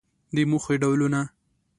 [0.35, 1.21] د موخې ډولونه